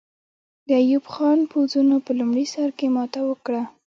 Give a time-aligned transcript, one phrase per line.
[0.67, 3.63] د ایوب خان پوځونو په لومړي سر کې ماته وکړه.